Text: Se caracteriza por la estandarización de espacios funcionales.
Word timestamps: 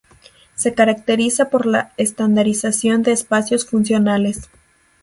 Se 0.55 0.73
caracteriza 0.73 1.51
por 1.51 1.67
la 1.67 1.93
estandarización 1.95 3.03
de 3.03 3.11
espacios 3.11 3.67
funcionales. 3.67 4.49